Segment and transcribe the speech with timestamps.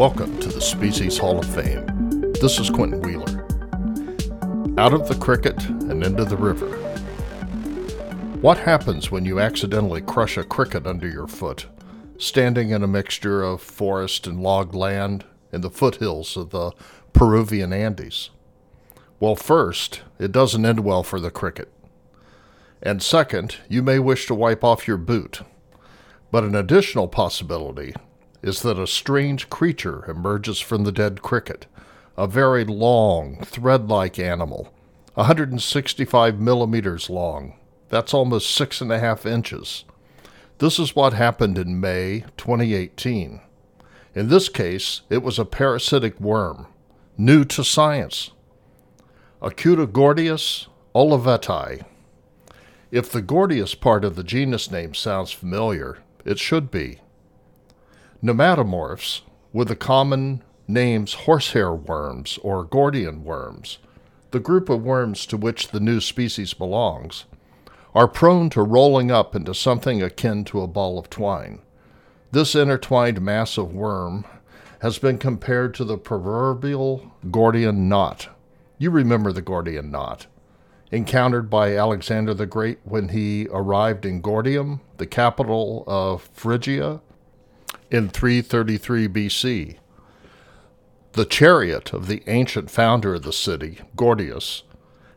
[0.00, 1.84] Welcome to the Species Hall of Fame.
[2.40, 3.46] This is Quentin Wheeler.
[4.78, 6.68] Out of the cricket and into the river.
[8.40, 11.66] What happens when you accidentally crush a cricket under your foot,
[12.16, 16.72] standing in a mixture of forest and log land in the foothills of the
[17.12, 18.30] Peruvian Andes?
[19.20, 21.70] Well, first, it doesn't end well for the cricket.
[22.82, 25.42] And second, you may wish to wipe off your boot.
[26.30, 27.94] But an additional possibility
[28.42, 31.66] is that a strange creature emerges from the dead cricket,
[32.16, 34.72] a very long, thread like animal,
[35.14, 37.54] 165 millimeters long.
[37.88, 39.84] That's almost six and a half inches.
[40.58, 43.40] This is what happened in May 2018.
[44.14, 46.66] In this case, it was a parasitic worm,
[47.16, 48.30] new to science.
[49.40, 50.66] Acutogordius.
[52.90, 56.98] If the gordius part of the genus name sounds familiar, it should be.
[58.22, 63.78] Nematomorphs, with the common names horsehair worms or Gordian worms,
[64.30, 67.24] the group of worms to which the new species belongs,
[67.94, 71.60] are prone to rolling up into something akin to a ball of twine.
[72.30, 74.26] This intertwined mass of worm
[74.82, 78.28] has been compared to the proverbial Gordian knot.
[78.76, 80.26] You remember the Gordian knot,
[80.92, 87.00] encountered by Alexander the Great when he arrived in Gordium, the capital of Phrygia,
[87.90, 89.76] in 333 BC.
[91.12, 94.62] The chariot of the ancient founder of the city, Gordius,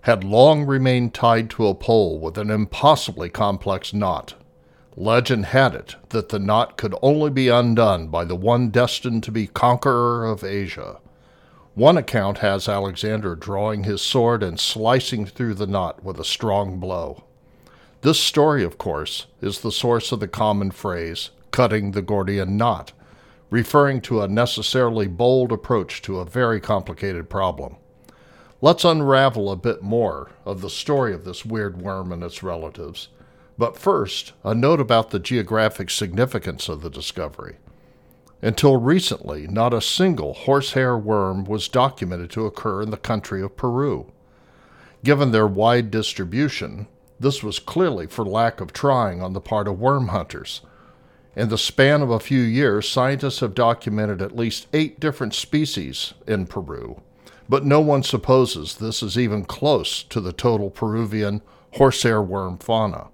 [0.02, 4.34] had long remained tied to a pole with an impossibly complex knot.
[4.96, 9.32] Legend had it that the knot could only be undone by the one destined to
[9.32, 11.00] be conqueror of Asia.
[11.76, 16.80] One account has Alexander drawing his sword and slicing through the knot with a strong
[16.80, 17.24] blow.
[18.02, 22.92] This story, of course, is the source of the common phrase, cutting the Gordian knot,
[23.52, 27.78] referring to a necessarily bold approach to a very complicated problem.
[28.60, 33.10] Let's unravel a bit more of the story of this weird worm and its relatives.
[33.56, 37.58] But first, a note about the geographic significance of the discovery.
[38.42, 43.56] Until recently, not a single horsehair worm was documented to occur in the country of
[43.56, 44.12] Peru.
[45.04, 46.88] Given their wide distribution,
[47.20, 50.62] this was clearly for lack of trying on the part of worm hunters
[51.36, 56.14] in the span of a few years, scientists have documented at least eight different species
[56.28, 57.02] in Peru,
[57.50, 61.42] but no one supposes this is even close to the total Peruvian
[61.74, 63.08] horsehair worm fauna.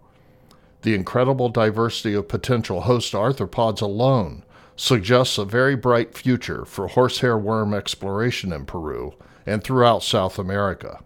[0.81, 4.44] The incredible diversity of potential host arthropods alone
[4.75, 9.13] suggests a very bright future for horsehair worm exploration in Peru
[9.46, 11.00] and throughout South America.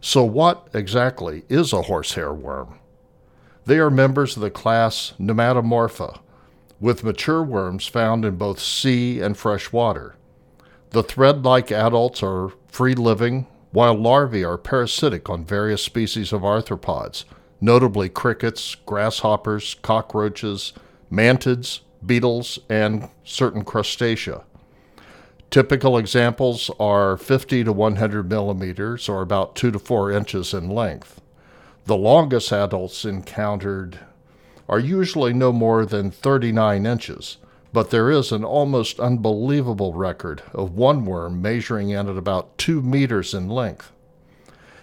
[0.00, 2.79] So, what exactly is a horsehair worm?
[3.70, 6.18] They are members of the class Nematomorpha,
[6.80, 10.16] with mature worms found in both sea and fresh water.
[10.90, 16.40] The thread like adults are free living, while larvae are parasitic on various species of
[16.40, 17.22] arthropods,
[17.60, 20.72] notably crickets, grasshoppers, cockroaches,
[21.08, 24.42] mantids, beetles, and certain crustacea.
[25.48, 31.20] Typical examples are 50 to 100 millimeters, or about 2 to 4 inches in length.
[31.86, 33.98] The longest adults encountered
[34.68, 37.38] are usually no more than 39 inches,
[37.72, 42.82] but there is an almost unbelievable record of one worm measuring in at about 2
[42.82, 43.92] meters in length.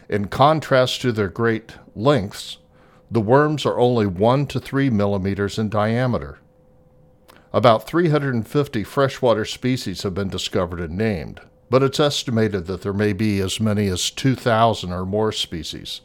[0.10, 2.58] In contrast to their great lengths,
[3.10, 6.40] the worms are only 1 to 3 millimeters in diameter.
[7.54, 13.14] About 350 freshwater species have been discovered and named, but it's estimated that there may
[13.14, 16.02] be as many as 2,000 or more species.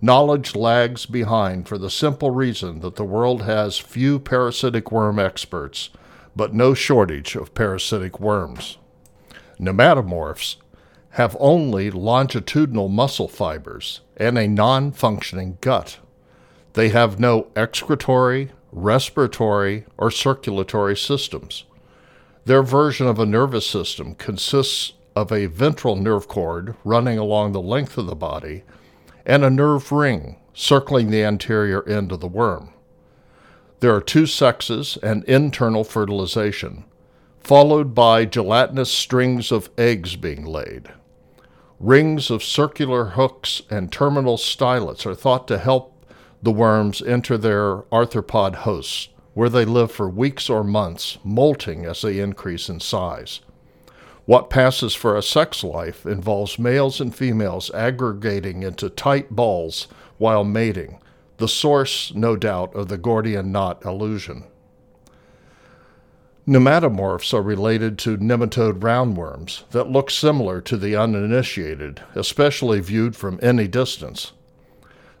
[0.00, 5.90] Knowledge lags behind for the simple reason that the world has few parasitic worm experts,
[6.36, 8.78] but no shortage of parasitic worms.
[9.58, 10.56] Nematomorphs
[11.10, 15.98] have only longitudinal muscle fibers and a non functioning gut.
[16.74, 21.64] They have no excretory, respiratory, or circulatory systems.
[22.44, 27.60] Their version of a nervous system consists of a ventral nerve cord running along the
[27.60, 28.62] length of the body
[29.28, 32.70] and a nerve ring circling the anterior end of the worm.
[33.78, 36.84] There are two sexes and internal fertilization,
[37.38, 40.88] followed by gelatinous strings of eggs being laid.
[41.78, 45.94] Rings of circular hooks and terminal stylets are thought to help
[46.42, 52.02] the worms enter their arthropod hosts, where they live for weeks or months, molting as
[52.02, 53.40] they increase in size.
[54.28, 59.88] What passes for a sex life involves males and females aggregating into tight balls
[60.18, 60.98] while mating,
[61.38, 64.44] the source, no doubt, of the Gordian knot illusion.
[66.46, 73.40] Nematomorphs are related to nematode roundworms that look similar to the uninitiated, especially viewed from
[73.40, 74.32] any distance.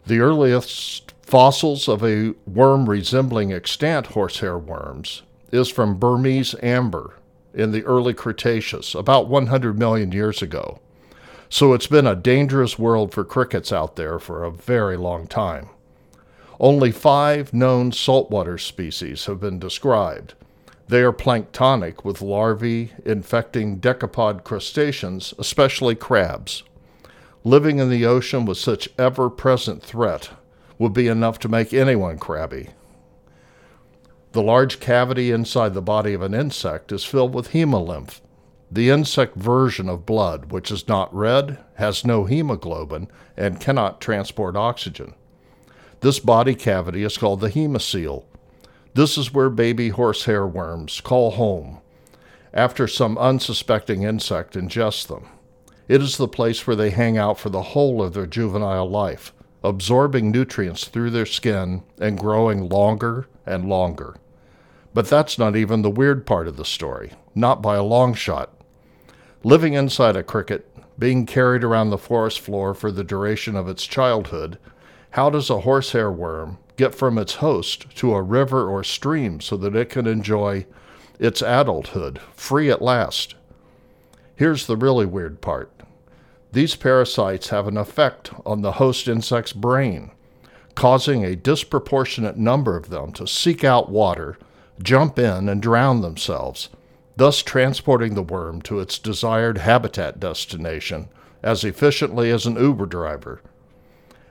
[0.06, 7.14] The earliest fossils of a worm resembling extant horsehair worms is from Burmese amber
[7.54, 10.80] in the early Cretaceous, about 100 million years ago.
[11.48, 15.70] So it's been a dangerous world for crickets out there for a very long time.
[16.60, 20.34] Only five known saltwater species have been described,
[20.88, 26.62] they are planktonic with larvae infecting decapod crustaceans, especially crabs.
[27.44, 30.30] Living in the ocean with such ever present threat
[30.78, 32.70] would be enough to make anyone crabby.
[34.32, 38.20] The large cavity inside the body of an insect is filled with hemolymph,
[38.70, 44.56] the insect version of blood, which is not red, has no hemoglobin, and cannot transport
[44.56, 45.14] oxygen.
[46.00, 48.24] This body cavity is called the hemocoel,
[48.98, 51.78] this is where baby horsehair worms call home
[52.52, 55.28] after some unsuspecting insect ingests them.
[55.86, 59.32] It is the place where they hang out for the whole of their juvenile life,
[59.62, 64.16] absorbing nutrients through their skin and growing longer and longer.
[64.94, 68.52] But that's not even the weird part of the story, not by a long shot.
[69.42, 70.66] Living inside a cricket,
[70.98, 74.58] being carried around the forest floor for the duration of its childhood,
[75.10, 79.56] how does a horsehair worm get from its host to a river or stream so
[79.56, 80.66] that it can enjoy
[81.18, 83.34] its adulthood free at last?
[84.34, 85.72] Here's the really weird part
[86.52, 90.10] these parasites have an effect on the host insect's brain,
[90.74, 94.38] causing a disproportionate number of them to seek out water,
[94.82, 96.70] jump in, and drown themselves,
[97.16, 101.08] thus transporting the worm to its desired habitat destination
[101.42, 103.42] as efficiently as an Uber driver.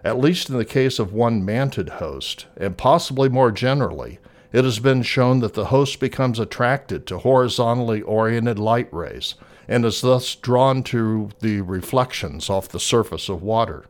[0.03, 4.19] At least in the case of one mantid host, and possibly more generally,
[4.53, 9.35] it has been shown that the host becomes attracted to horizontally oriented light rays
[9.67, 13.85] and is thus drawn to the reflections off the surface of water.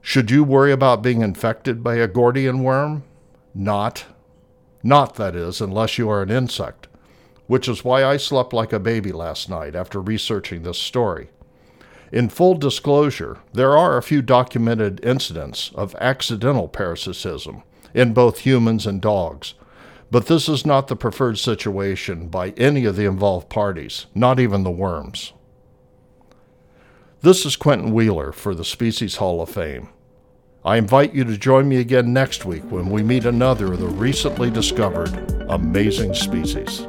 [0.00, 3.04] Should you worry about being infected by a Gordian worm?
[3.54, 4.06] Not.
[4.82, 6.88] Not, that is, unless you are an insect,
[7.46, 11.28] which is why I slept like a baby last night after researching this story.
[12.12, 17.62] In full disclosure, there are a few documented incidents of accidental parasitism
[17.92, 19.54] in both humans and dogs,
[20.10, 24.64] but this is not the preferred situation by any of the involved parties, not even
[24.64, 25.32] the worms.
[27.22, 29.88] This is Quentin Wheeler for the Species Hall of Fame.
[30.64, 33.86] I invite you to join me again next week when we meet another of the
[33.86, 35.08] recently discovered
[35.48, 36.86] amazing species.